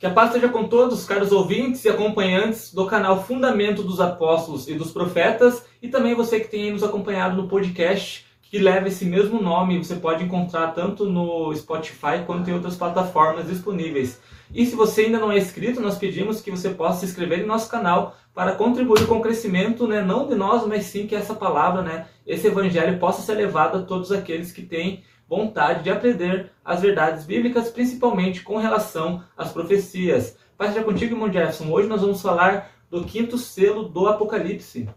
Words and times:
Que 0.00 0.06
a 0.06 0.10
paz 0.10 0.28
esteja 0.28 0.48
com 0.48 0.66
todos, 0.66 1.04
caros 1.04 1.30
ouvintes 1.30 1.84
e 1.84 1.88
acompanhantes 1.90 2.72
do 2.72 2.86
canal 2.86 3.22
Fundamento 3.22 3.82
dos 3.82 4.00
Apóstolos 4.00 4.66
e 4.66 4.72
dos 4.72 4.90
Profetas, 4.90 5.66
e 5.82 5.88
também 5.88 6.14
você 6.14 6.40
que 6.40 6.48
tem 6.48 6.72
nos 6.72 6.82
acompanhado 6.82 7.36
no 7.36 7.46
podcast 7.46 8.24
que 8.40 8.58
leva 8.58 8.88
esse 8.88 9.04
mesmo 9.04 9.42
nome, 9.42 9.76
você 9.76 9.96
pode 9.96 10.24
encontrar 10.24 10.68
tanto 10.68 11.04
no 11.04 11.54
Spotify 11.54 12.24
quanto 12.24 12.48
em 12.48 12.54
outras 12.54 12.76
plataformas 12.76 13.46
disponíveis. 13.46 14.18
E 14.54 14.64
se 14.64 14.74
você 14.74 15.02
ainda 15.02 15.18
não 15.18 15.30
é 15.30 15.36
inscrito, 15.36 15.82
nós 15.82 15.98
pedimos 15.98 16.40
que 16.40 16.50
você 16.50 16.70
possa 16.70 17.00
se 17.00 17.04
inscrever 17.04 17.40
em 17.40 17.46
nosso 17.46 17.70
canal 17.70 18.16
para 18.34 18.52
contribuir 18.52 19.06
com 19.06 19.18
o 19.18 19.22
crescimento, 19.22 19.86
né, 19.86 20.00
não 20.00 20.26
de 20.26 20.34
nós, 20.34 20.66
mas 20.66 20.84
sim 20.84 21.06
que 21.06 21.14
essa 21.14 21.34
palavra, 21.34 21.82
né, 21.82 22.06
esse 22.26 22.46
evangelho 22.46 22.98
possa 22.98 23.20
ser 23.20 23.34
levado 23.34 23.76
a 23.76 23.82
todos 23.82 24.10
aqueles 24.10 24.50
que 24.50 24.62
têm 24.62 25.04
vontade 25.30 25.84
de 25.84 25.90
aprender 25.90 26.50
as 26.64 26.80
verdades 26.80 27.24
bíblicas, 27.24 27.70
principalmente 27.70 28.42
com 28.42 28.56
relação 28.56 29.22
às 29.36 29.52
profecias. 29.52 30.36
Paz 30.58 30.72
seja 30.72 30.84
contigo, 30.84 31.14
irmão 31.14 31.32
Jefferson. 31.32 31.70
Hoje 31.70 31.86
nós 31.86 32.00
vamos 32.00 32.20
falar 32.20 32.72
do 32.90 33.04
quinto 33.04 33.38
selo 33.38 33.84
do 33.84 34.08
Apocalipse. 34.08 34.88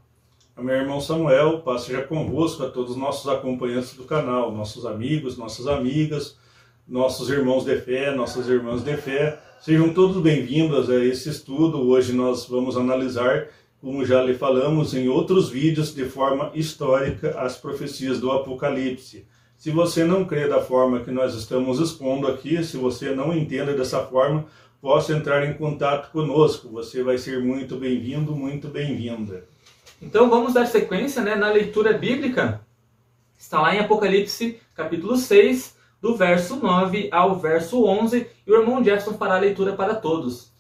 Meu 0.58 0.76
irmão 0.76 1.00
Samuel, 1.00 1.60
paz 1.60 1.84
seja 1.84 2.02
convosco 2.02 2.64
a 2.64 2.70
todos 2.70 2.92
os 2.92 2.98
nossos 2.98 3.30
acompanhantes 3.30 3.94
do 3.94 4.06
canal, 4.06 4.52
nossos 4.52 4.88
amigos, 4.88 5.38
nossas 5.38 5.68
amigas, 5.68 6.36
nossos 6.88 7.30
irmãos 7.30 7.64
de 7.64 7.80
fé, 7.80 8.10
nossas 8.10 8.50
irmãs 8.50 8.84
de 8.84 8.98
fé. 8.98 9.40
Sejam 9.62 9.94
todos 9.94 10.20
bem-vindos 10.20 10.90
a 10.90 11.06
esse 11.06 11.30
estudo. 11.30 11.80
Hoje 11.88 12.12
nós 12.12 12.48
vamos 12.48 12.76
analisar, 12.76 13.50
como 13.80 14.04
já 14.04 14.24
lhe 14.24 14.34
falamos 14.34 14.96
em 14.96 15.08
outros 15.08 15.50
vídeos, 15.50 15.94
de 15.94 16.06
forma 16.06 16.52
histórica, 16.56 17.40
as 17.40 17.56
profecias 17.56 18.20
do 18.20 18.32
Apocalipse. 18.32 19.28
Se 19.64 19.72
você 19.72 20.04
não 20.04 20.26
crê 20.26 20.46
da 20.46 20.60
forma 20.60 21.00
que 21.00 21.10
nós 21.10 21.34
estamos 21.36 21.80
expondo 21.80 22.28
aqui, 22.28 22.62
se 22.66 22.76
você 22.76 23.16
não 23.16 23.34
entende 23.34 23.72
dessa 23.72 24.06
forma, 24.06 24.46
possa 24.82 25.14
entrar 25.14 25.50
em 25.50 25.54
contato 25.54 26.12
conosco. 26.12 26.68
Você 26.68 27.02
vai 27.02 27.18
ser 27.18 27.40
muito 27.40 27.78
bem-vindo, 27.78 28.36
muito 28.36 28.68
bem-vinda. 28.68 29.46
Então 30.02 30.30
vamos 30.30 30.54
dar 30.54 30.66
sequência 30.66 31.22
né, 31.22 31.36
na 31.36 31.50
leitura 31.50 31.94
bíblica. 31.94 32.60
Está 33.38 33.62
lá 33.62 33.74
em 33.74 33.80
Apocalipse, 33.80 34.60
capítulo 34.76 35.16
6, 35.16 35.78
do 36.02 36.14
verso 36.14 36.58
9 36.58 37.08
ao 37.10 37.40
verso 37.40 37.86
11, 37.86 38.28
e 38.46 38.52
o 38.52 38.60
irmão 38.60 38.84
Jefferson 38.84 39.14
fará 39.14 39.36
a 39.36 39.40
leitura 39.40 39.72
para 39.72 39.96
todos. 39.96 40.52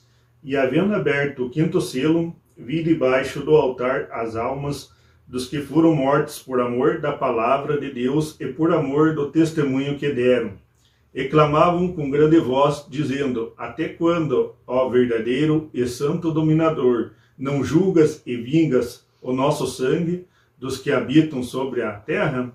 E 0.41 0.55
havendo 0.55 0.95
aberto 0.95 1.47
o 1.47 1.49
quinto 1.49 1.81
selo, 1.81 2.33
vi 2.55 2.81
debaixo 2.81 3.41
do 3.41 3.53
altar 3.53 4.07
as 4.13 4.37
almas 4.37 4.92
dos 5.27 5.47
que 5.47 5.59
foram 5.61 5.95
mortos 5.95 6.39
por 6.39 6.59
amor 6.59 6.99
da 6.99 7.11
palavra 7.11 7.79
de 7.79 7.91
Deus 7.91 8.35
e 8.39 8.47
por 8.47 8.73
amor 8.73 9.15
do 9.15 9.31
testemunho 9.31 9.97
que 9.97 10.09
deram. 10.11 10.53
E 11.13 11.25
clamavam 11.25 11.91
com 11.93 12.09
grande 12.09 12.39
voz, 12.39 12.85
dizendo: 12.89 13.53
Até 13.57 13.87
quando, 13.89 14.55
ó 14.65 14.89
verdadeiro 14.89 15.69
e 15.73 15.85
santo 15.85 16.31
dominador, 16.31 17.11
não 17.37 17.63
julgas 17.63 18.21
e 18.25 18.35
vingas 18.35 19.05
o 19.21 19.31
nosso 19.31 19.67
sangue 19.67 20.25
dos 20.57 20.77
que 20.77 20.91
habitam 20.91 21.43
sobre 21.43 21.81
a 21.81 21.91
terra? 21.93 22.51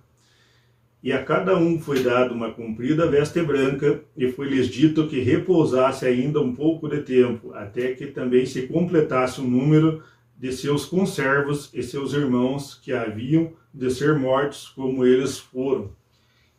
E 1.01 1.13
a 1.13 1.23
cada 1.23 1.57
um 1.57 1.79
foi 1.79 2.03
dado 2.03 2.35
uma 2.35 2.51
comprida 2.51 3.07
veste 3.07 3.41
branca, 3.41 4.01
e 4.17 4.33
foi-lhes 4.33 4.67
dito 4.67 5.07
que 5.07 5.21
repousasse 5.21 6.05
ainda 6.05 6.41
um 6.41 6.53
pouco 6.53 6.89
de 6.89 7.03
tempo, 7.03 7.53
até 7.55 7.93
que 7.93 8.07
também 8.07 8.45
se 8.45 8.63
completasse 8.63 9.41
o 9.41 9.45
número 9.45 10.03
de 10.39 10.53
seus 10.53 10.87
conservos 10.87 11.69
e 11.75 11.83
seus 11.83 12.13
irmãos 12.13 12.79
que 12.81 12.93
haviam 12.93 13.53
de 13.75 13.91
ser 13.91 14.17
mortos 14.17 14.69
como 14.69 15.05
eles 15.05 15.39
foram. 15.39 15.91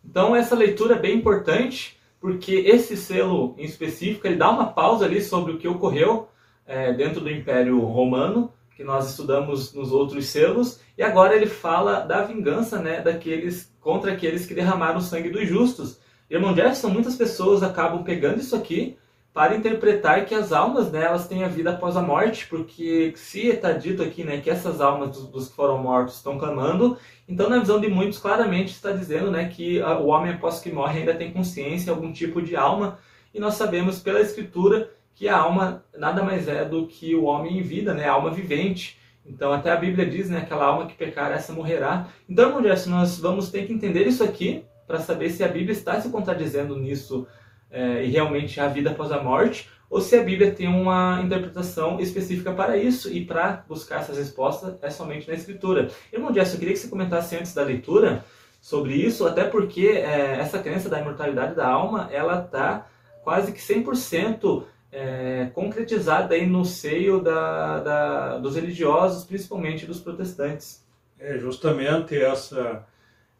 Então 0.03 0.35
essa 0.35 0.53
leitura 0.53 0.95
é 0.95 0.99
bem 0.99 1.17
importante, 1.17 1.97
porque 2.19 2.53
esse 2.55 2.97
selo 2.97 3.55
em 3.57 3.63
específico 3.63 4.27
ele 4.27 4.35
dá 4.35 4.49
uma 4.49 4.67
pausa 4.67 5.05
ali 5.05 5.21
sobre 5.21 5.53
o 5.53 5.57
que 5.57 5.67
ocorreu 5.67 6.27
é, 6.65 6.91
dentro 6.91 7.21
do 7.21 7.31
Império 7.31 7.79
Romano, 7.79 8.51
que 8.75 8.83
nós 8.83 9.09
estudamos 9.09 9.73
nos 9.73 9.91
outros 9.91 10.25
selos, 10.25 10.81
e 10.97 11.03
agora 11.03 11.35
ele 11.35 11.47
fala 11.47 12.01
da 12.01 12.21
vingança 12.21 12.79
né, 12.81 13.01
daqueles 13.01 13.73
contra 13.79 14.11
aqueles 14.11 14.45
que 14.45 14.53
derramaram 14.53 14.97
o 14.97 15.01
sangue 15.01 15.29
dos 15.29 15.47
justos. 15.47 15.99
Irmão 16.29 16.55
Jefferson, 16.55 16.89
muitas 16.89 17.15
pessoas 17.15 17.63
acabam 17.63 18.03
pegando 18.03 18.39
isso 18.39 18.55
aqui 18.55 18.97
para 19.33 19.55
interpretar 19.55 20.25
que 20.25 20.33
as 20.33 20.51
almas 20.51 20.89
delas 20.89 21.27
têm 21.27 21.43
a 21.43 21.47
vida 21.47 21.71
após 21.71 21.95
a 21.95 22.01
morte, 22.01 22.47
porque 22.47 23.13
se 23.15 23.47
está 23.47 23.71
dito 23.71 24.01
aqui 24.01 24.23
né, 24.23 24.41
que 24.41 24.49
essas 24.49 24.81
almas 24.81 25.11
dos, 25.11 25.27
dos, 25.27 25.47
que 25.49 25.55
foram 25.55 25.77
mortos 25.77 26.15
estão 26.15 26.37
clamando, 26.37 26.97
então 27.27 27.49
na 27.49 27.59
visão 27.59 27.79
de 27.79 27.87
muitos 27.87 28.17
claramente 28.17 28.71
está 28.71 28.91
dizendo 28.91 29.29
né, 29.29 29.47
que 29.47 29.81
o 29.81 30.07
homem 30.07 30.33
após 30.33 30.59
que 30.59 30.71
morre 30.71 30.99
ainda 30.99 31.13
tem 31.13 31.31
consciência, 31.31 31.91
algum 31.91 32.11
tipo 32.11 32.41
de 32.41 32.55
alma, 32.55 32.97
e 33.33 33.39
nós 33.39 33.53
sabemos 33.53 33.99
pela 33.99 34.19
escritura 34.19 34.91
que 35.13 35.27
a 35.27 35.37
alma 35.37 35.83
nada 35.97 36.23
mais 36.23 36.47
é 36.47 36.65
do 36.65 36.87
que 36.87 37.13
o 37.13 37.25
homem 37.25 37.59
em 37.59 37.61
vida, 37.61 37.93
né, 37.93 38.07
a 38.07 38.13
alma 38.13 38.31
vivente. 38.31 38.97
Então 39.25 39.53
até 39.53 39.69
a 39.71 39.75
Bíblia 39.75 40.09
diz, 40.09 40.29
né, 40.29 40.39
aquela 40.39 40.65
alma 40.65 40.87
que 40.87 40.95
pecar, 40.95 41.31
essa 41.31 41.53
morrerá. 41.53 42.07
Então, 42.27 42.45
irmão 42.45 42.61
nós 42.87 43.19
vamos 43.19 43.51
ter 43.51 43.67
que 43.67 43.73
entender 43.73 44.07
isso 44.07 44.23
aqui 44.23 44.63
para 44.87 44.99
saber 44.99 45.29
se 45.29 45.43
a 45.43 45.47
Bíblia 45.47 45.73
está 45.73 46.01
se 46.01 46.09
contradizendo 46.09 46.75
nisso 46.75 47.27
é, 47.71 48.05
e 48.05 48.09
realmente 48.09 48.59
a 48.59 48.67
vida 48.67 48.91
após 48.91 49.11
a 49.11 49.21
morte, 49.21 49.69
ou 49.89 49.99
se 50.01 50.15
a 50.15 50.23
Bíblia 50.23 50.51
tem 50.51 50.67
uma 50.67 51.19
interpretação 51.23 51.99
específica 51.99 52.51
para 52.51 52.77
isso 52.77 53.11
e 53.11 53.25
para 53.25 53.63
buscar 53.67 54.01
essas 54.01 54.17
respostas 54.17 54.75
é 54.81 54.89
somente 54.89 55.27
na 55.27 55.33
Escritura. 55.33 55.89
Irmão 56.13 56.33
Jess, 56.33 56.53
eu 56.53 56.59
queria 56.59 56.73
que 56.73 56.79
você 56.79 56.87
comentasse 56.87 57.35
antes 57.35 57.53
da 57.53 57.63
leitura 57.63 58.23
sobre 58.61 58.93
isso, 58.93 59.25
até 59.25 59.45
porque 59.45 59.87
é, 59.87 60.37
essa 60.39 60.59
crença 60.59 60.89
da 60.89 60.99
imortalidade 60.99 61.55
da 61.55 61.67
alma, 61.67 62.07
ela 62.11 62.43
está 62.43 62.87
quase 63.23 63.51
que 63.51 63.59
100% 63.59 64.63
é, 64.91 65.49
concretizada 65.53 66.35
aí 66.35 66.45
no 66.45 66.65
seio 66.65 67.19
da, 67.19 67.79
da, 67.79 68.37
dos 68.37 68.55
religiosos, 68.55 69.23
principalmente 69.23 69.85
dos 69.85 69.99
protestantes. 69.99 70.85
É 71.19 71.37
justamente 71.37 72.15
essa 72.15 72.85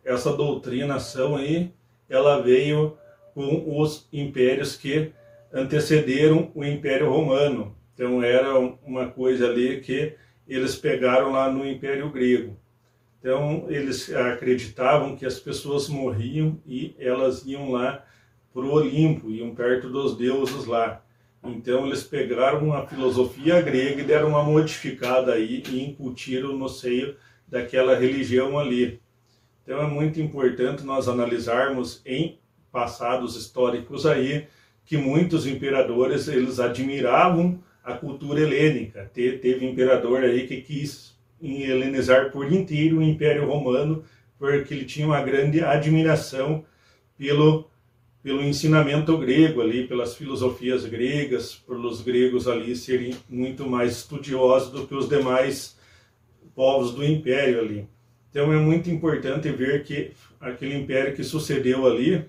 essa 0.04 0.34
doutrinação 0.36 1.36
aí, 1.36 1.72
ela 2.10 2.42
veio 2.42 2.98
com 3.40 3.80
os 3.80 4.06
impérios 4.12 4.76
que 4.76 5.14
antecederam 5.54 6.52
o 6.54 6.62
Império 6.62 7.10
Romano. 7.10 7.74
Então 7.94 8.22
era 8.22 8.60
uma 8.86 9.08
coisa 9.08 9.48
ali 9.48 9.80
que 9.80 10.14
eles 10.46 10.76
pegaram 10.76 11.32
lá 11.32 11.50
no 11.50 11.66
Império 11.66 12.10
Grego. 12.10 12.58
Então 13.18 13.66
eles 13.70 14.14
acreditavam 14.14 15.16
que 15.16 15.26
as 15.26 15.40
pessoas 15.40 15.88
morriam 15.88 16.60
e 16.68 16.94
elas 17.00 17.46
iam 17.46 17.72
lá 17.72 18.04
para 18.54 18.64
o 18.64 18.74
Olimpo, 18.74 19.32
iam 19.32 19.56
perto 19.56 19.90
dos 19.90 20.18
deuses 20.18 20.66
lá. 20.66 21.02
Então 21.42 21.88
eles 21.88 22.04
pegaram 22.04 22.74
a 22.74 22.86
filosofia 22.88 23.62
grega 23.62 24.02
e 24.02 24.06
deram 24.06 24.28
uma 24.28 24.44
modificada 24.44 25.32
aí 25.32 25.64
e 25.70 25.86
incutiram 25.86 26.58
no 26.58 26.68
seio 26.68 27.16
daquela 27.48 27.96
religião 27.98 28.60
ali. 28.60 29.00
Então 29.64 29.82
é 29.82 29.88
muito 29.88 30.20
importante 30.20 30.84
nós 30.84 31.08
analisarmos 31.08 32.02
em 32.06 32.38
passados 32.72 33.35
históricos 33.35 34.06
aí 34.06 34.47
que 34.85 34.97
muitos 34.97 35.46
imperadores 35.46 36.28
eles 36.28 36.59
admiravam 36.59 37.59
a 37.84 37.94
cultura 37.94 38.41
helênica. 38.41 39.09
Te, 39.13 39.34
teve 39.34 39.66
imperador 39.66 40.24
aí 40.24 40.47
que 40.47 40.62
quis 40.62 41.16
helenizar 41.41 42.31
por 42.31 42.52
inteiro 42.52 42.97
o 42.97 43.03
Império 43.03 43.46
Romano 43.46 44.03
porque 44.38 44.74
ele 44.74 44.85
tinha 44.85 45.06
uma 45.06 45.22
grande 45.22 45.62
admiração 45.62 46.63
pelo 47.18 47.69
pelo 48.22 48.44
ensinamento 48.44 49.18
grego 49.18 49.62
ali, 49.62 49.88
pelas 49.88 50.16
filosofias 50.16 50.86
gregas, 50.86 51.56
pelos 51.56 52.01
gregos 52.01 52.47
ali 52.47 52.75
serem 52.75 53.16
muito 53.30 53.65
mais 53.65 53.94
estudiosos 53.94 54.72
do 54.72 54.86
que 54.86 54.94
os 54.94 55.07
demais 55.07 55.77
povos 56.54 56.94
do 56.94 57.04
império 57.04 57.62
ali. 57.62 57.88
Então 58.30 58.51
é 58.51 58.57
muito 58.57 58.89
importante 58.89 59.50
ver 59.50 59.83
que 59.83 60.12
aquele 60.39 60.75
império 60.75 61.15
que 61.15 61.24
sucedeu 61.24 61.88
ali, 61.88 62.25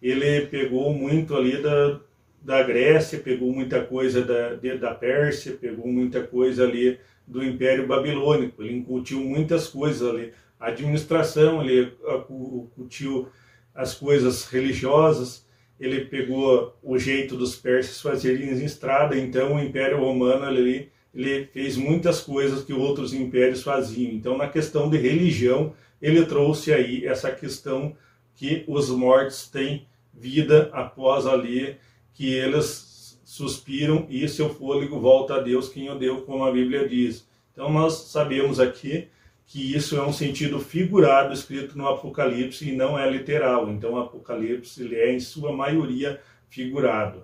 ele 0.00 0.46
pegou 0.46 0.92
muito 0.92 1.34
ali 1.34 1.60
da, 1.62 2.00
da 2.42 2.62
Grécia, 2.62 3.18
pegou 3.18 3.52
muita 3.52 3.82
coisa 3.82 4.22
da, 4.22 4.54
de, 4.54 4.76
da 4.78 4.94
Pérsia, 4.94 5.56
pegou 5.60 5.86
muita 5.88 6.22
coisa 6.22 6.64
ali 6.64 6.98
do 7.26 7.44
Império 7.44 7.86
Babilônico, 7.86 8.62
ele 8.62 8.76
incutiu 8.76 9.20
muitas 9.20 9.68
coisas 9.68 10.08
ali. 10.08 10.32
A 10.58 10.68
administração, 10.68 11.62
ele 11.62 11.92
incutiu 12.30 13.28
as 13.74 13.94
coisas 13.94 14.46
religiosas, 14.46 15.44
ele 15.78 16.06
pegou 16.06 16.78
o 16.82 16.98
jeito 16.98 17.36
dos 17.36 17.56
persas 17.56 18.00
fazerem 18.00 18.64
estrada, 18.64 19.16
então 19.18 19.56
o 19.56 19.60
Império 19.60 19.98
Romano 19.98 20.46
ele, 20.46 20.88
ele 21.14 21.46
fez 21.52 21.76
muitas 21.76 22.20
coisas 22.20 22.64
que 22.64 22.72
outros 22.72 23.12
impérios 23.12 23.62
faziam. 23.62 24.12
Então, 24.12 24.38
na 24.38 24.48
questão 24.48 24.88
de 24.88 24.96
religião, 24.96 25.74
ele 26.00 26.24
trouxe 26.24 26.72
aí 26.72 27.04
essa 27.04 27.30
questão 27.30 27.94
que 28.36 28.64
os 28.68 28.90
mortos 28.90 29.48
têm 29.48 29.86
vida 30.14 30.70
após 30.72 31.26
ali, 31.26 31.76
que 32.14 32.32
eles 32.32 33.18
suspiram 33.24 34.06
e 34.08 34.28
seu 34.28 34.48
fôlego 34.48 35.00
volta 35.00 35.34
a 35.34 35.40
Deus 35.40 35.68
quem 35.68 35.90
o 35.90 35.98
deu, 35.98 36.22
como 36.22 36.44
a 36.44 36.52
Bíblia 36.52 36.88
diz. 36.88 37.26
Então 37.52 37.72
nós 37.72 37.94
sabemos 37.94 38.60
aqui 38.60 39.08
que 39.46 39.74
isso 39.74 39.96
é 39.96 40.02
um 40.06 40.12
sentido 40.12 40.60
figurado 40.60 41.32
escrito 41.32 41.76
no 41.76 41.88
Apocalipse 41.88 42.68
e 42.68 42.76
não 42.76 42.98
é 42.98 43.08
literal. 43.10 43.70
Então 43.70 43.94
o 43.94 43.98
Apocalipse 43.98 44.82
ele 44.82 44.96
é 44.96 45.12
em 45.12 45.20
sua 45.20 45.52
maioria 45.52 46.20
figurado. 46.48 47.22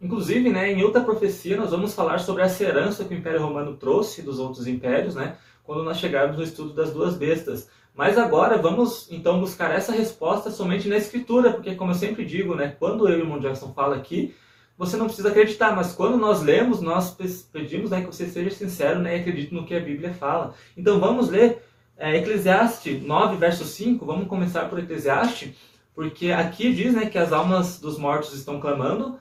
Inclusive, 0.00 0.48
né, 0.48 0.72
em 0.72 0.82
outra 0.82 1.02
profecia, 1.02 1.56
nós 1.56 1.70
vamos 1.70 1.94
falar 1.94 2.18
sobre 2.18 2.42
essa 2.42 2.64
herança 2.64 3.04
que 3.04 3.14
o 3.14 3.16
Império 3.16 3.42
Romano 3.42 3.76
trouxe 3.76 4.22
dos 4.22 4.38
outros 4.38 4.66
impérios, 4.66 5.14
né, 5.14 5.36
quando 5.62 5.84
nós 5.84 5.98
chegarmos 5.98 6.38
no 6.38 6.42
estudo 6.42 6.72
das 6.72 6.92
duas 6.92 7.14
bestas. 7.16 7.68
Mas 7.94 8.16
agora 8.16 8.56
vamos 8.56 9.08
então 9.10 9.38
buscar 9.40 9.70
essa 9.74 9.92
resposta 9.92 10.50
somente 10.50 10.88
na 10.88 10.96
Escritura, 10.96 11.52
porque, 11.52 11.74
como 11.74 11.90
eu 11.90 11.96
sempre 11.96 12.24
digo, 12.24 12.54
né, 12.54 12.74
quando 12.78 13.06
eu 13.06 13.18
e 13.18 13.20
o 13.20 13.24
irmão 13.24 13.38
Jackson 13.38 13.72
fala 13.74 13.96
aqui, 13.96 14.34
você 14.78 14.96
não 14.96 15.04
precisa 15.04 15.28
acreditar, 15.28 15.76
mas 15.76 15.92
quando 15.92 16.16
nós 16.16 16.40
lemos, 16.40 16.80
nós 16.80 17.14
pedimos 17.52 17.90
né, 17.90 18.00
que 18.00 18.06
você 18.06 18.26
seja 18.26 18.48
sincero 18.48 18.98
né, 18.98 19.18
e 19.18 19.20
acredite 19.20 19.52
no 19.52 19.66
que 19.66 19.74
a 19.74 19.80
Bíblia 19.80 20.14
fala. 20.14 20.54
Então 20.74 20.98
vamos 20.98 21.28
ler 21.28 21.62
é, 21.98 22.16
Eclesiastes 22.16 23.02
9, 23.02 23.36
verso 23.36 23.66
5, 23.66 24.06
vamos 24.06 24.26
começar 24.26 24.70
por 24.70 24.78
Eclesiastes, 24.78 25.54
porque 25.94 26.32
aqui 26.32 26.72
diz 26.72 26.94
né, 26.94 27.04
que 27.04 27.18
as 27.18 27.30
almas 27.30 27.78
dos 27.78 27.98
mortos 27.98 28.32
estão 28.32 28.58
clamando 28.58 29.18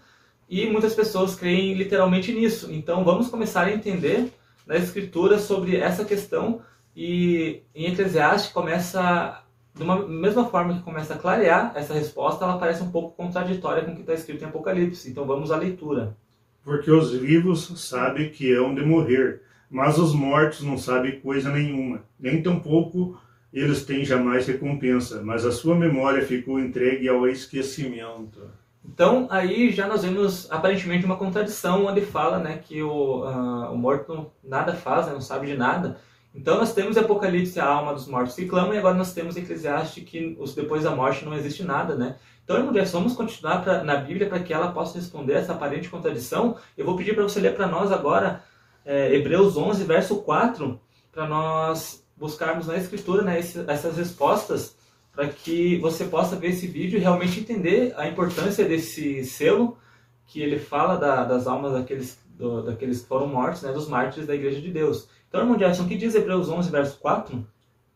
e 0.50 0.66
muitas 0.66 0.96
pessoas 0.96 1.36
creem 1.36 1.75
literalmente 1.75 2.34
nisso. 2.34 2.72
Então 2.72 3.04
vamos 3.04 3.30
começar 3.30 3.68
a 3.68 3.74
entender 3.74 4.30
na 4.66 4.75
Escritura 4.75 5.38
sobre 5.38 5.78
essa 5.78 6.04
questão 6.04 6.62
e 6.96 7.62
em 7.75 7.92
Eclesiastes 7.92 8.51
começa, 8.51 9.44
de 9.75 9.84
uma 9.84 10.07
mesma 10.07 10.46
forma 10.46 10.75
que 10.75 10.84
começa 10.84 11.13
a 11.13 11.18
clarear 11.18 11.72
essa 11.75 11.94
resposta, 11.94 12.44
ela 12.44 12.57
parece 12.57 12.81
um 12.81 12.92
pouco 12.92 13.16
contraditória 13.16 13.84
com 13.84 13.92
o 13.92 13.96
que 13.96 14.01
está 14.01 14.13
escrito 14.13 14.44
em 14.44 14.48
Apocalipse. 14.48 15.10
Então 15.10 15.25
vamos 15.25 15.51
à 15.51 15.57
leitura. 15.57 16.18
Porque 16.63 16.92
os 16.92 17.12
vivos 17.13 17.72
sabem 17.78 18.30
que 18.30 18.54
hão 18.54 18.74
de 18.74 18.84
morrer, 18.84 19.42
mas 19.69 19.98
os 19.98 20.13
mortos 20.13 20.62
não 20.62 20.78
sabem 20.78 21.19
coisa 21.19 21.51
nenhuma, 21.51 22.04
nem 22.19 22.42
tampouco 22.42 23.18
eles 23.51 23.84
têm 23.84 24.06
jamais 24.06 24.46
recompensa, 24.46 25.24
mas 25.24 25.46
a 25.46 25.51
sua 25.51 25.75
memória 25.75 26.24
ficou 26.24 26.60
entregue 26.60 27.07
ao 27.10 27.28
esquecimento. 27.28 28.42
Então, 28.91 29.27
aí 29.30 29.71
já 29.71 29.88
nós 29.88 30.01
vemos 30.01 30.50
aparentemente 30.51 31.06
uma 31.06 31.15
contradição 31.15 31.86
onde 31.86 32.01
fala 32.01 32.39
né, 32.39 32.57
que 32.57 32.81
o, 32.81 33.24
uh, 33.24 33.71
o 33.71 33.77
morto 33.77 34.31
nada 34.44 34.74
faz, 34.74 35.06
né, 35.06 35.13
não 35.13 35.21
sabe 35.21 35.45
de 35.45 35.56
nada. 35.56 36.00
Então, 36.33 36.57
nós 36.57 36.74
temos 36.74 36.97
Apocalipse, 36.97 37.59
a 37.59 37.68
alma 37.68 37.94
dos 37.94 38.07
mortos 38.07 38.33
que 38.33 38.47
clama, 38.47 38.74
e 38.74 38.80
agora 38.80 38.95
nós 38.95 39.13
temos 39.13 39.38
Eclesiastes, 39.38 40.03
que 40.03 40.36
os, 40.39 40.56
depois 40.56 40.83
da 40.83 40.91
morte 40.91 41.24
não 41.24 41.36
existe 41.36 41.63
nada. 41.63 41.94
Né? 41.95 42.15
Então, 42.44 42.57
irmão 42.57 42.74
vamos 42.91 43.13
continuar 43.13 43.62
pra, 43.63 43.83
na 43.83 43.95
Bíblia 43.95 44.27
para 44.27 44.39
que 44.39 44.51
ela 44.51 44.71
possa 44.71 44.97
responder 44.97 45.33
essa 45.33 45.53
aparente 45.53 45.88
contradição. 45.88 46.57
Eu 46.75 46.83
vou 46.83 46.97
pedir 46.97 47.13
para 47.13 47.24
você 47.24 47.39
ler 47.39 47.53
para 47.56 47.68
nós 47.68 47.91
agora 47.91 48.44
é, 48.83 49.13
Hebreus 49.13 49.56
11, 49.56 49.83
verso 49.83 50.18
4, 50.24 50.80
para 51.12 51.27
nós 51.27 52.03
buscarmos 52.18 52.65
na 52.65 52.75
Escritura 52.75 53.21
né, 53.21 53.39
esse, 53.39 53.63
essas 53.68 53.97
respostas 53.97 54.79
para 55.19 55.27
que 55.27 55.77
você 55.80 56.06
possa 56.06 56.38
ver 56.38 56.51
esse 56.51 56.66
vídeo 56.66 56.98
e 56.98 57.01
realmente 57.01 57.42
entender 57.42 57.94
a 57.98 58.07
importância 58.07 58.63
desse 58.63 59.25
selo 59.25 59.77
que 60.25 60.42
ele 60.42 60.57
fala 60.57 60.95
da, 60.95 61.25
das 61.25 61.45
almas 61.45 61.74
daqueles, 61.74 62.18
do, 62.38 62.62
daqueles 62.62 63.01
que 63.01 63.07
foram 63.10 63.27
mortos, 63.27 63.63
né, 63.63 63.74
dos 63.74 63.89
mártires 63.89 64.25
da 64.25 64.33
Igreja 64.33 64.62
de 64.62 64.71
Deus. 64.71 65.10
Então, 65.27 65.42
irmão 65.42 65.57
Jackson, 65.57 65.83
o 65.83 65.88
que 65.89 65.98
diz 65.98 66.16
Hebreus 66.16 66.48
11, 66.48 66.71
verso 66.71 66.98
4? 67.00 67.45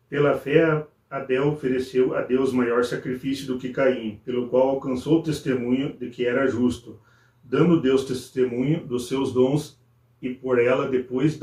Pela 0.06 0.34
fé, 0.36 0.86
Abel 1.08 1.48
ofereceu 1.48 2.14
a 2.14 2.20
Deus 2.20 2.52
maior 2.52 2.84
sacrifício 2.84 3.46
do 3.46 3.58
que 3.58 3.70
Caim, 3.70 4.20
pelo 4.22 4.48
qual 4.48 4.68
alcançou 4.68 5.20
o 5.20 5.22
testemunho 5.22 5.96
de 5.96 6.10
que 6.10 6.26
era 6.26 6.46
justo, 6.46 7.00
dando 7.42 7.80
Deus 7.80 8.04
testemunho 8.04 8.86
dos 8.86 9.08
seus 9.08 9.32
dons 9.32 9.80
e 10.20 10.28
por 10.28 10.58
ela, 10.58 10.90
depois 10.90 11.40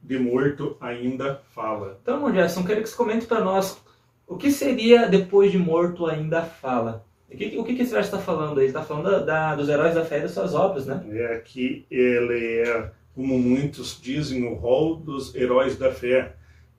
de 0.00 0.18
morto, 0.20 0.76
ainda 0.80 1.42
fala. 1.52 1.98
Então, 2.00 2.14
irmão 2.14 2.30
Jackson, 2.30 2.62
quero 2.62 2.80
que 2.80 2.88
você 2.88 2.94
comente 2.94 3.26
para 3.26 3.40
nós 3.40 3.84
o 4.26 4.36
que 4.36 4.50
seria 4.50 5.08
depois 5.08 5.52
de 5.52 5.58
morto 5.58 6.06
ainda 6.06 6.42
fala? 6.42 7.06
O 7.30 7.36
que, 7.36 7.56
o 7.58 7.64
que 7.64 7.72
esse 7.72 7.92
verso 7.92 8.14
está 8.14 8.18
falando 8.18 8.58
aí? 8.58 8.66
Está 8.66 8.82
falando 8.82 9.10
da, 9.10 9.18
da, 9.20 9.54
dos 9.54 9.68
heróis 9.68 9.94
da 9.94 10.04
fé 10.04 10.18
e 10.18 10.22
das 10.22 10.32
suas 10.32 10.54
obras, 10.54 10.86
né? 10.86 11.02
É 11.10 11.38
que 11.38 11.86
ele 11.90 12.60
é, 12.60 12.90
como 13.14 13.38
muitos 13.38 14.00
dizem, 14.00 14.44
o 14.44 14.54
rol 14.54 14.96
dos 14.96 15.34
heróis 15.34 15.76
da 15.78 15.92
fé. 15.92 16.34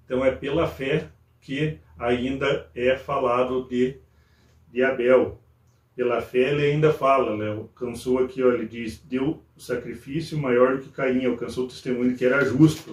Então 0.06 0.24
é 0.24 0.32
pela 0.32 0.68
fé 0.68 1.08
que 1.42 1.78
ainda 1.98 2.70
é 2.76 2.98
falado 2.98 3.68
de, 3.68 3.98
de 4.72 4.84
Abel. 4.84 5.40
Pela 5.96 6.22
fé 6.22 6.52
ele 6.52 6.66
ainda 6.66 6.94
fala, 6.94 7.36
né? 7.36 7.50
alcançou 7.50 8.20
aqui, 8.20 8.44
ó, 8.44 8.52
ele 8.52 8.68
diz, 8.68 9.00
deu 9.00 9.42
o 9.56 9.60
sacrifício 9.60 10.38
maior 10.38 10.78
do 10.78 10.84
que 10.84 10.90
Caim, 10.90 11.26
alcançou 11.26 11.66
o 11.66 11.68
testemunho 11.68 12.16
que 12.16 12.26
era 12.26 12.46
justo 12.46 12.92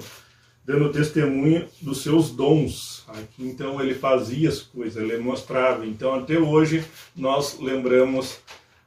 dando 0.64 0.90
testemunho 0.90 1.68
dos 1.80 2.02
seus 2.02 2.30
dons. 2.30 3.06
Então 3.38 3.80
ele 3.80 3.94
fazia 3.94 4.48
as 4.48 4.60
coisas, 4.60 5.02
ele 5.02 5.18
mostrava. 5.18 5.86
Então 5.86 6.14
até 6.14 6.38
hoje 6.38 6.84
nós 7.14 7.58
lembramos 7.60 8.38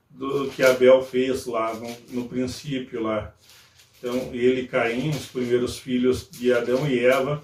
do 0.10 0.50
que 0.50 0.64
Abel 0.64 1.04
fez 1.04 1.46
lá 1.46 1.74
no, 1.76 2.22
no 2.22 2.28
princípio 2.28 3.04
lá. 3.04 3.34
Então 4.00 4.16
ele 4.34 4.62
e 4.62 4.68
Caim, 4.68 5.10
os 5.10 5.28
primeiros 5.28 5.78
filhos 5.78 6.28
de 6.30 6.52
Adão 6.52 6.90
e 6.90 7.00
Eva, 7.00 7.44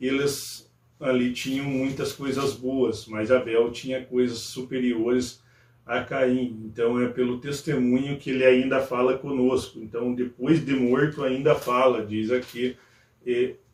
eles 0.00 0.68
ali 0.98 1.32
tinham 1.32 1.64
muitas 1.64 2.12
coisas 2.12 2.52
boas, 2.52 3.06
mas 3.06 3.30
Abel 3.30 3.70
tinha 3.70 4.04
coisas 4.04 4.38
superiores 4.38 5.40
a 5.86 6.02
Caim. 6.02 6.60
Então 6.66 7.00
é 7.00 7.08
pelo 7.08 7.38
testemunho 7.38 8.18
que 8.18 8.28
ele 8.30 8.44
ainda 8.44 8.80
fala 8.80 9.16
conosco. 9.16 9.78
Então 9.78 10.14
depois 10.14 10.62
de 10.62 10.74
morto 10.74 11.24
ainda 11.24 11.54
fala, 11.54 12.04
diz 12.04 12.30
aqui 12.30 12.76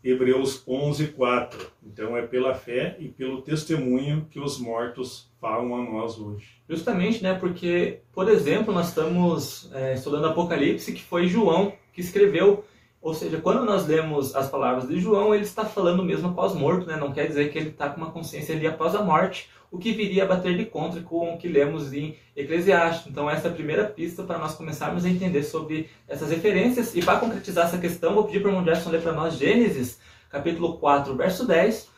Hebreus 0.09 0.63
11, 0.67 1.09
4. 1.09 1.71
Então 1.85 2.17
é 2.17 2.23
pela 2.23 2.55
fé 2.55 2.97
e 3.01 3.09
pelo 3.09 3.43
testemunho 3.43 4.27
que 4.31 4.39
os 4.39 4.59
mortos 4.59 5.31
falam 5.41 5.75
a 5.75 5.83
nós 5.83 6.19
hoje. 6.19 6.47
Justamente, 6.69 7.23
né? 7.23 7.35
Porque, 7.35 8.01
por 8.13 8.29
exemplo, 8.29 8.73
nós 8.73 8.89
estamos 8.89 9.71
é, 9.75 9.95
estudando 9.95 10.27
Apocalipse, 10.27 10.93
que 10.93 11.03
foi 11.03 11.27
João 11.27 11.73
que 11.93 12.01
escreveu. 12.01 12.65
Ou 13.01 13.15
seja, 13.15 13.41
quando 13.41 13.65
nós 13.65 13.87
lemos 13.87 14.35
as 14.35 14.49
palavras 14.49 14.89
de 14.89 14.99
João, 14.99 15.35
ele 15.35 15.45
está 15.45 15.65
falando 15.65 16.03
mesmo 16.03 16.29
após 16.29 16.55
morto, 16.55 16.87
né? 16.87 16.97
Não 16.97 17.13
quer 17.13 17.27
dizer 17.29 17.53
que 17.53 17.59
ele 17.59 17.71
está 17.71 17.89
com 17.89 18.01
uma 18.01 18.11
consciência 18.11 18.55
ali 18.55 18.67
após 18.67 18.95
a 18.95 19.03
morte, 19.03 19.49
o 19.71 19.79
que 19.79 19.93
viria 19.93 20.25
a 20.25 20.27
bater 20.27 20.57
de 20.57 20.65
contra 20.65 21.01
com 21.01 21.35
o 21.35 21.39
que 21.39 21.49
lemos 21.49 21.93
em 21.93 22.17
Eclesiastes. 22.35 23.07
Então, 23.07 23.29
essa 23.29 23.49
é 23.49 23.51
a 23.51 23.55
primeira 23.55 23.85
pista 23.85 24.23
para 24.23 24.39
nós 24.39 24.55
começarmos 24.55 25.05
a 25.05 25.09
entender 25.09 25.43
sobre 25.43 25.89
essas 26.09 26.31
referências. 26.31 26.95
E 26.95 27.03
para 27.03 27.19
concretizar 27.19 27.67
essa 27.67 27.79
questão, 27.79 28.15
vou 28.15 28.25
pedir 28.25 28.41
para 28.41 28.49
o 28.49 28.53
irmão 28.53 28.65
ler 28.65 29.03
para 29.03 29.13
nós 29.13 29.37
Gênesis, 29.37 30.01
capítulo 30.31 30.79
4, 30.79 31.15
verso 31.15 31.47
10, 31.47 31.89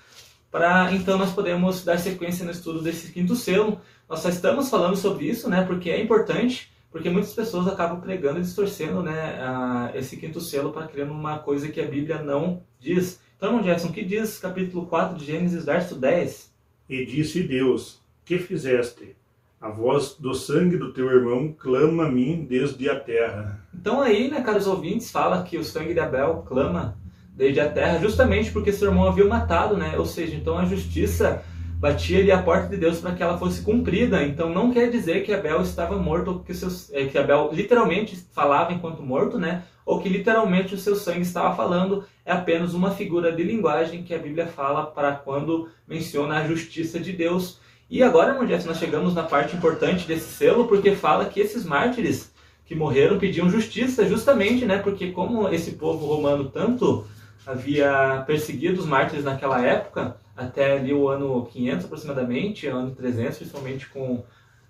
para 0.51 0.93
então 0.93 1.19
nós 1.19 1.33
podemos 1.33 1.85
dar 1.85 1.99
sequência 1.99 2.45
no 2.45 2.51
estudo 2.51 2.83
desse 2.83 3.13
quinto 3.13 3.35
selo. 3.35 3.81
Nós 4.09 4.21
só 4.21 4.29
estamos 4.29 4.71
falando 4.71 4.97
sobre 4.97 5.27
isso, 5.27 5.49
né, 5.49 5.63
porque 5.63 5.91
é 5.91 6.01
importante, 6.01 6.73
porque 6.91 7.11
muitas 7.11 7.33
pessoas 7.33 7.69
acabam 7.69 8.01
pregando 8.01 8.39
e 8.39 8.43
distorcendo 8.43 9.03
né, 9.03 9.39
a, 9.41 9.93
esse 9.95 10.17
quinto 10.17 10.41
selo 10.41 10.73
para 10.73 10.87
criando 10.87 11.13
uma 11.13 11.39
coisa 11.39 11.69
que 11.69 11.81
a 11.81 11.87
Bíblia 11.87 12.23
não 12.23 12.63
diz. 12.81 13.21
Então, 13.37 13.51
irmão 13.51 13.63
Jackson, 13.63 13.89
o 13.89 13.93
que 13.93 14.05
diz 14.05 14.39
capítulo 14.39 14.87
4 14.87 15.17
de 15.17 15.25
Gênesis, 15.25 15.65
verso 15.65 15.95
10? 15.95 16.53
E 16.89 17.05
disse 17.05 17.43
Deus: 17.43 18.01
Que 18.25 18.39
fizeste? 18.39 19.15
A 19.61 19.71
voz 19.71 20.17
do 20.19 20.35
sangue 20.35 20.77
do 20.77 20.93
teu 20.93 21.11
irmão 21.11 21.53
clama 21.53 22.07
a 22.07 22.11
mim 22.11 22.47
desde 22.49 22.89
a 22.89 22.99
terra. 22.99 23.61
Então 23.75 24.01
aí, 24.01 24.31
né, 24.31 24.41
caros 24.41 24.69
ouvintes, 24.69 25.11
fala 25.11 25.43
que 25.43 25.59
o 25.59 25.65
sangue 25.65 25.93
de 25.93 26.01
Abel 26.01 26.45
clama 26.47 26.97
desde 27.35 27.61
a 27.61 27.71
terra, 27.71 27.99
justamente 27.99 28.51
porque 28.53 28.73
seu 28.73 28.89
irmão 28.89 29.09
havia 29.09 29.25
matado, 29.25 29.77
né? 29.77 29.99
Ou 29.99 30.07
seja, 30.07 30.35
então 30.35 30.57
a 30.59 30.65
justiça 30.65 31.43
batia 31.79 32.19
ali 32.19 32.33
a 32.33 32.43
porta 32.43 32.69
de 32.69 32.77
Deus 32.77 32.99
para 32.99 33.15
que 33.15 33.23
ela 33.23 33.39
fosse 33.39 33.63
cumprida. 33.63 34.23
Então 34.25 34.51
não 34.51 34.73
quer 34.73 34.91
dizer 34.91 35.25
que 35.25 35.33
Abel 35.33 35.63
estava 35.63 35.97
morto, 35.97 36.29
ou 36.33 36.39
que, 36.41 36.53
seus, 36.53 36.93
é, 36.93 37.07
que 37.07 37.17
Abel 37.17 37.51
literalmente 37.53 38.17
falava 38.33 38.73
enquanto 38.73 39.03
morto, 39.03 39.39
né? 39.39 39.63
Ou 39.87 40.01
que 40.01 40.09
literalmente 40.09 40.75
o 40.75 40.79
seu 40.79 40.97
sangue 40.97 41.23
estava 41.23 41.55
falando. 41.55 42.05
É 42.25 42.33
apenas 42.33 42.75
uma 42.75 42.91
figura 42.91 43.33
de 43.33 43.43
linguagem 43.43 44.03
que 44.03 44.13
a 44.13 44.19
Bíblia 44.19 44.47
fala 44.47 44.87
para 44.87 45.13
quando 45.13 45.69
menciona 45.87 46.39
a 46.39 46.47
justiça 46.47 46.99
de 46.99 47.13
Deus. 47.13 47.61
E 47.89 48.03
agora, 48.03 48.33
irmão 48.33 48.47
Jess, 48.47 48.67
nós 48.67 48.79
chegamos 48.79 49.15
na 49.15 49.23
parte 49.23 49.57
importante 49.57 50.07
desse 50.07 50.29
selo, 50.29 50.67
porque 50.67 50.95
fala 50.95 51.25
que 51.25 51.41
esses 51.41 51.65
mártires 51.65 52.35
que 52.67 52.75
morreram 52.75 53.19
pediam 53.19 53.49
justiça, 53.49 54.07
justamente, 54.07 54.67
né? 54.67 54.79
Porque 54.79 55.11
como 55.11 55.49
esse 55.49 55.73
povo 55.73 56.05
romano 56.05 56.51
tanto 56.51 57.07
havia 57.47 58.23
perseguido 58.27 58.81
os 58.81 58.87
mártires 58.87 59.25
naquela 59.25 59.65
época, 59.65 60.17
até 60.39 60.79
ali 60.79 60.95
o 60.95 61.09
ano 61.09 61.47
500 61.47 61.87
aproximadamente, 61.87 62.69
ano 62.69 62.95
300, 62.95 63.39
principalmente 63.39 63.89
com 63.89 64.23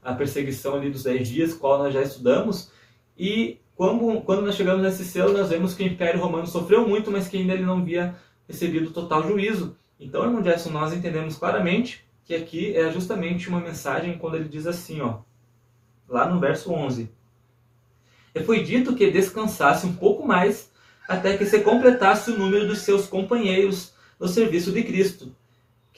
a 0.03 0.15
perseguição 0.15 0.77
ali 0.77 0.91
dos 0.91 1.03
10 1.03 1.29
dias, 1.29 1.55
qual 1.55 1.79
nós 1.79 1.93
já 1.93 2.01
estudamos. 2.01 2.73
E 3.19 3.59
quando, 3.77 4.23
quando 4.23 4.47
nós 4.47 4.55
chegamos 4.55 4.83
nesse 4.83 5.05
selo, 5.05 5.35
nós 5.35 5.51
vemos 5.51 5.75
que 5.75 5.83
o 5.83 5.87
Império 5.87 6.23
Romano 6.23 6.47
sofreu 6.47 6.89
muito, 6.89 7.11
mas 7.11 7.29
que 7.29 7.37
ainda 7.37 7.53
ele 7.53 7.67
não 7.67 7.81
havia 7.81 8.17
recebido 8.49 8.91
total 8.93 9.23
juízo. 9.29 9.77
Então, 10.01 10.25
irmão 10.25 10.41
Jackson, 10.41 10.71
nós 10.71 10.95
entendemos 10.95 11.37
claramente 11.37 12.03
que 12.25 12.35
aqui 12.35 12.75
é 12.75 12.91
justamente 12.91 13.51
uma 13.51 13.61
mensagem 13.61 14.17
quando 14.17 14.37
ele 14.37 14.49
diz 14.49 14.67
assim, 14.67 15.03
ó, 15.03 15.19
lá 16.09 16.27
no 16.27 16.41
verso 16.41 16.73
11. 16.73 17.11
E 18.35 18.41
foi 18.41 18.63
dito 18.63 18.95
que 18.95 19.11
descansasse 19.11 19.87
um 19.87 19.95
pouco 19.95 20.27
mais 20.27 20.73
até 21.07 21.37
que 21.37 21.45
se 21.45 21.61
completasse 21.61 22.31
o 22.31 22.39
número 22.39 22.67
dos 22.67 22.79
seus 22.79 23.07
companheiros 23.07 23.93
no 24.19 24.29
serviço 24.29 24.73
de 24.73 24.83
Cristo, 24.83 25.35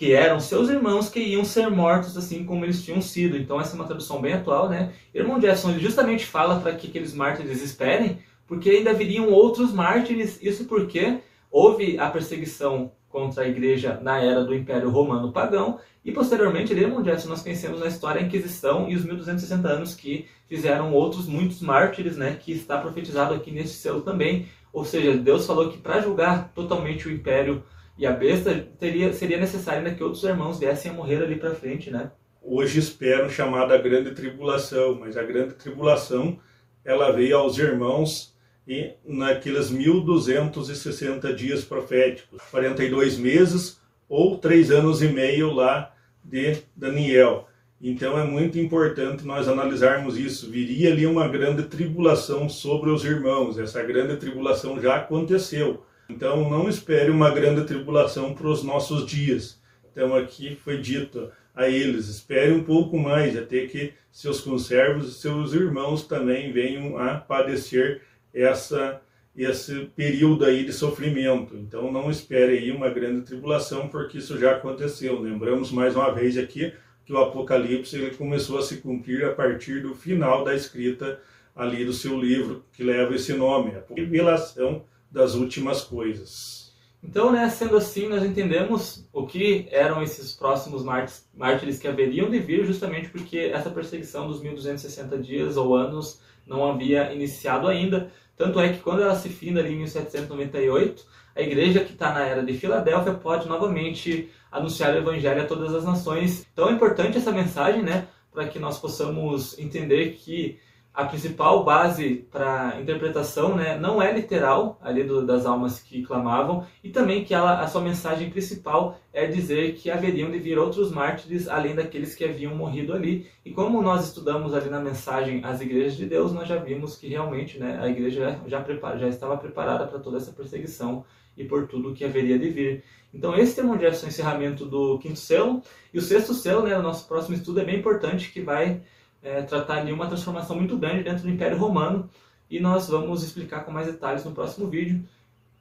que 0.00 0.14
eram 0.14 0.40
seus 0.40 0.70
irmãos 0.70 1.10
que 1.10 1.20
iam 1.20 1.44
ser 1.44 1.68
mortos 1.68 2.16
assim 2.16 2.42
como 2.42 2.64
eles 2.64 2.82
tinham 2.82 3.02
sido. 3.02 3.36
Então 3.36 3.60
essa 3.60 3.74
é 3.74 3.78
uma 3.78 3.84
tradução 3.84 4.18
bem 4.18 4.32
atual, 4.32 4.66
né? 4.66 4.94
Irmão 5.14 5.38
Jefferson 5.38 5.72
ele 5.72 5.80
justamente 5.80 6.24
fala 6.24 6.58
para 6.58 6.72
que 6.72 6.86
aqueles 6.86 7.12
mártires 7.12 7.62
esperem, 7.62 8.18
porque 8.46 8.70
ainda 8.70 8.94
viriam 8.94 9.28
outros 9.28 9.74
mártires, 9.74 10.38
isso 10.40 10.64
porque 10.64 11.18
houve 11.50 11.98
a 11.98 12.08
perseguição 12.08 12.92
contra 13.10 13.44
a 13.44 13.48
igreja 13.48 14.00
na 14.00 14.18
era 14.24 14.42
do 14.42 14.54
Império 14.54 14.88
Romano 14.88 15.32
Pagão, 15.32 15.78
e 16.02 16.10
posteriormente, 16.10 16.72
Irmão 16.72 17.04
Jefferson, 17.04 17.28
nós 17.28 17.42
conhecemos 17.42 17.78
na 17.78 17.86
história 17.86 18.22
a 18.22 18.24
Inquisição 18.24 18.88
e 18.88 18.96
os 18.96 19.04
1260 19.04 19.68
anos 19.68 19.94
que 19.94 20.24
fizeram 20.48 20.94
outros 20.94 21.26
muitos 21.26 21.60
mártires, 21.60 22.16
né, 22.16 22.38
que 22.40 22.52
está 22.52 22.78
profetizado 22.78 23.34
aqui 23.34 23.50
neste 23.50 23.76
selo 23.76 24.00
também. 24.00 24.46
Ou 24.72 24.82
seja, 24.82 25.14
Deus 25.18 25.46
falou 25.46 25.68
que 25.68 25.76
para 25.76 26.00
julgar 26.00 26.52
totalmente 26.54 27.06
o 27.06 27.12
Império 27.12 27.62
e 28.00 28.06
a 28.06 28.12
besta, 28.12 28.66
teria, 28.78 29.12
seria 29.12 29.36
necessário 29.36 29.80
ainda 29.80 29.94
que 29.94 30.02
outros 30.02 30.24
irmãos 30.24 30.58
viessem 30.58 30.90
a 30.90 30.94
morrer 30.94 31.22
ali 31.22 31.36
para 31.36 31.54
frente, 31.54 31.90
né? 31.90 32.10
Hoje 32.42 32.78
esperam 32.78 33.28
chamada 33.28 33.76
Grande 33.76 34.12
Tribulação, 34.12 34.98
mas 34.98 35.18
a 35.18 35.22
Grande 35.22 35.52
Tribulação 35.52 36.38
ela 36.82 37.12
veio 37.12 37.36
aos 37.36 37.58
irmãos 37.58 38.34
e 38.66 38.94
naqueles 39.04 39.70
1260 39.70 41.30
dias 41.34 41.62
proféticos, 41.62 42.40
42 42.50 43.18
meses 43.18 43.78
ou 44.08 44.38
três 44.38 44.70
anos 44.70 45.02
e 45.02 45.08
meio 45.08 45.52
lá 45.52 45.94
de 46.24 46.56
Daniel. 46.74 47.48
Então 47.82 48.18
é 48.18 48.24
muito 48.24 48.58
importante 48.58 49.26
nós 49.26 49.46
analisarmos 49.46 50.16
isso. 50.16 50.50
Viria 50.50 50.90
ali 50.90 51.04
uma 51.04 51.28
grande 51.28 51.64
tribulação 51.64 52.48
sobre 52.48 52.88
os 52.88 53.04
irmãos. 53.04 53.58
Essa 53.58 53.82
grande 53.82 54.16
tribulação 54.16 54.80
já 54.80 54.96
aconteceu. 54.96 55.84
Então 56.10 56.50
não 56.50 56.68
espere 56.68 57.10
uma 57.10 57.30
grande 57.30 57.64
tribulação 57.64 58.34
para 58.34 58.48
os 58.48 58.62
nossos 58.62 59.06
dias. 59.06 59.60
Então 59.90 60.14
aqui 60.14 60.56
foi 60.56 60.78
dito 60.78 61.30
a 61.54 61.68
eles, 61.68 62.08
espere 62.08 62.52
um 62.52 62.64
pouco 62.64 62.98
mais, 62.98 63.36
até 63.36 63.66
que 63.66 63.92
seus 64.10 64.40
conservos 64.40 65.08
e 65.08 65.20
seus 65.20 65.52
irmãos 65.52 66.06
também 66.06 66.52
venham 66.52 66.98
a 66.98 67.14
padecer 67.14 68.02
essa 68.32 69.00
esse 69.36 69.88
período 69.96 70.44
aí 70.44 70.64
de 70.64 70.72
sofrimento. 70.72 71.56
Então 71.56 71.90
não 71.90 72.10
espere 72.10 72.58
aí 72.58 72.70
uma 72.72 72.90
grande 72.90 73.22
tribulação, 73.22 73.88
porque 73.88 74.18
isso 74.18 74.36
já 74.38 74.56
aconteceu. 74.56 75.20
Lembramos 75.20 75.70
mais 75.70 75.94
uma 75.94 76.12
vez 76.12 76.36
aqui 76.36 76.72
que 77.06 77.12
o 77.12 77.18
Apocalipse 77.18 77.96
ele 77.96 78.14
começou 78.16 78.58
a 78.58 78.62
se 78.62 78.78
cumprir 78.78 79.24
a 79.24 79.32
partir 79.32 79.82
do 79.82 79.94
final 79.94 80.44
da 80.44 80.54
escrita 80.54 81.20
ali 81.54 81.84
do 81.84 81.92
seu 81.92 82.20
livro 82.20 82.64
que 82.72 82.82
leva 82.82 83.14
esse 83.14 83.32
nome, 83.32 83.72
a 83.76 83.82
revelação 83.94 84.84
das 85.10 85.34
últimas 85.34 85.82
coisas. 85.82 86.60
Então, 87.02 87.32
né, 87.32 87.48
sendo 87.48 87.76
assim, 87.78 88.08
nós 88.08 88.22
entendemos 88.22 89.08
o 89.12 89.26
que 89.26 89.66
eram 89.70 90.02
esses 90.02 90.34
próximos 90.34 90.84
mártires 90.84 91.78
que 91.78 91.88
haveriam 91.88 92.28
de 92.28 92.38
vir, 92.38 92.64
justamente 92.66 93.08
porque 93.08 93.38
essa 93.38 93.70
perseguição 93.70 94.28
dos 94.28 94.42
1260 94.42 95.18
dias 95.18 95.56
ou 95.56 95.74
anos 95.74 96.20
não 96.46 96.70
havia 96.70 97.12
iniciado 97.12 97.68
ainda. 97.68 98.12
Tanto 98.36 98.60
é 98.60 98.70
que 98.72 98.80
quando 98.80 99.02
ela 99.02 99.14
se 99.14 99.30
finda 99.30 99.60
ali 99.60 99.72
em 99.72 99.78
1798, 99.78 101.06
a 101.34 101.40
igreja 101.40 101.80
que 101.84 101.92
está 101.92 102.12
na 102.12 102.20
era 102.20 102.42
de 102.42 102.52
Filadélfia 102.52 103.14
pode 103.14 103.48
novamente 103.48 104.30
anunciar 104.52 104.94
o 104.94 104.98
evangelho 104.98 105.40
a 105.42 105.46
todas 105.46 105.74
as 105.74 105.84
nações. 105.84 106.46
Então 106.52 106.68
é 106.68 106.72
importante 106.72 107.16
essa 107.16 107.32
mensagem, 107.32 107.82
né, 107.82 108.08
para 108.30 108.46
que 108.46 108.58
nós 108.58 108.78
possamos 108.78 109.58
entender 109.58 110.12
que 110.12 110.58
a 110.92 111.04
principal 111.04 111.64
base 111.64 112.26
para 112.30 112.80
interpretação 112.80 113.54
né, 113.54 113.78
não 113.78 114.02
é 114.02 114.12
literal 114.12 114.78
ali 114.82 115.04
do, 115.04 115.24
das 115.24 115.46
almas 115.46 115.78
que 115.80 116.02
clamavam 116.02 116.66
e 116.82 116.90
também 116.90 117.24
que 117.24 117.32
ela, 117.32 117.60
a 117.60 117.66
sua 117.68 117.80
mensagem 117.80 118.28
principal 118.28 118.98
é 119.12 119.26
dizer 119.26 119.74
que 119.74 119.88
haveriam 119.88 120.30
de 120.30 120.38
vir 120.38 120.58
outros 120.58 120.90
mártires 120.90 121.48
além 121.48 121.76
daqueles 121.76 122.14
que 122.14 122.24
haviam 122.24 122.54
morrido 122.56 122.92
ali. 122.92 123.28
E 123.44 123.52
como 123.52 123.80
nós 123.80 124.06
estudamos 124.06 124.52
ali 124.52 124.68
na 124.68 124.80
mensagem 124.80 125.40
as 125.44 125.60
igrejas 125.60 125.96
de 125.96 126.06
Deus 126.06 126.32
nós 126.32 126.48
já 126.48 126.56
vimos 126.56 126.96
que 126.96 127.06
realmente 127.06 127.58
né, 127.58 127.78
a 127.80 127.88
igreja 127.88 128.40
já, 128.46 128.60
prepara, 128.60 128.98
já 128.98 129.08
estava 129.08 129.36
preparada 129.36 129.86
para 129.86 130.00
toda 130.00 130.16
essa 130.16 130.32
perseguição 130.32 131.04
e 131.36 131.44
por 131.44 131.68
tudo 131.68 131.94
que 131.94 132.04
haveria 132.04 132.38
de 132.38 132.50
vir. 132.50 132.84
Então 133.14 133.36
esse 133.36 133.60
é 133.60 133.64
o 133.64 133.74
encerramento 133.74 134.66
do 134.66 134.98
quinto 134.98 135.18
selo. 135.18 135.62
E 135.94 135.98
o 135.98 136.02
sexto 136.02 136.34
selo 136.34 136.62
né, 136.62 136.76
no 136.76 136.82
nosso 136.82 137.06
próximo 137.06 137.36
estudo 137.36 137.60
é 137.60 137.64
bem 137.64 137.78
importante 137.78 138.32
que 138.32 138.40
vai 138.40 138.82
é, 139.22 139.42
tratar 139.42 139.78
ali 139.78 139.92
uma 139.92 140.06
transformação 140.06 140.56
muito 140.56 140.76
grande 140.76 141.04
dentro 141.04 141.22
do 141.22 141.30
Império 141.30 141.58
Romano 141.58 142.08
e 142.50 142.58
nós 142.58 142.88
vamos 142.88 143.22
explicar 143.22 143.64
com 143.64 143.70
mais 143.70 143.86
detalhes 143.86 144.24
no 144.24 144.32
próximo 144.32 144.68
vídeo. 144.68 145.04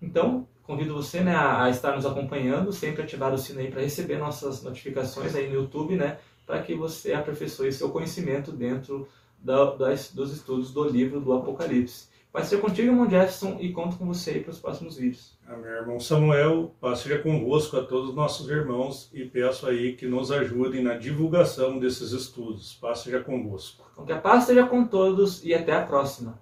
Então, 0.01 0.47
convido 0.63 0.93
você 0.93 1.21
né, 1.21 1.35
a, 1.35 1.63
a 1.63 1.69
estar 1.69 1.95
nos 1.95 2.05
acompanhando, 2.05 2.71
sempre 2.71 3.03
ativar 3.03 3.33
o 3.33 3.37
sino 3.37 3.59
aí 3.59 3.69
para 3.69 3.81
receber 3.81 4.17
nossas 4.17 4.63
notificações 4.63 5.35
aí 5.35 5.47
no 5.47 5.55
YouTube, 5.55 5.95
né, 5.95 6.17
para 6.45 6.61
que 6.61 6.73
você 6.75 7.13
aperfeiçoe 7.13 7.71
seu 7.71 7.89
conhecimento 7.89 8.51
dentro 8.51 9.07
da, 9.37 9.75
das, 9.75 10.11
dos 10.11 10.33
estudos 10.33 10.71
do 10.71 10.83
livro 10.83 11.19
do 11.19 11.33
Apocalipse. 11.33 12.07
Vai 12.31 12.43
ser 12.43 12.61
contigo, 12.61 12.89
irmão 12.89 13.09
Jefferson, 13.09 13.57
e 13.59 13.71
conto 13.71 13.97
com 13.97 14.05
você 14.05 14.31
aí 14.31 14.39
para 14.41 14.51
os 14.51 14.59
próximos 14.59 14.97
vídeos. 14.97 15.35
Amém, 15.47 15.71
irmão 15.71 15.99
Samuel, 15.99 16.75
paz 16.79 16.99
seja 16.99 17.17
convosco 17.17 17.75
a 17.75 17.83
todos 17.83 18.09
os 18.09 18.15
nossos 18.15 18.47
irmãos 18.47 19.09
e 19.11 19.25
peço 19.25 19.65
aí 19.65 19.93
que 19.93 20.05
nos 20.05 20.31
ajudem 20.31 20.83
na 20.83 20.93
divulgação 20.93 21.79
desses 21.79 22.11
estudos. 22.11 22.75
Paz 22.75 22.99
seja 22.99 23.19
convosco. 23.19 23.83
Então 23.93 24.05
que 24.05 24.11
a 24.11 24.21
paz 24.21 24.43
seja 24.43 24.63
com 24.67 24.85
todos 24.85 25.43
e 25.43 25.55
até 25.55 25.73
a 25.73 25.81
próxima. 25.81 26.39